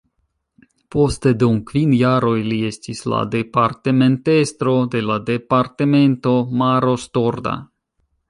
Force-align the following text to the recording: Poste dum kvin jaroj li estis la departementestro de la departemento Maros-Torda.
Poste 0.93 1.31
dum 1.41 1.57
kvin 1.71 1.91
jaroj 1.97 2.37
li 2.47 2.57
estis 2.69 3.03
la 3.13 3.19
departementestro 3.35 4.75
de 4.95 5.03
la 5.11 5.17
departemento 5.29 6.33
Maros-Torda. 6.63 7.57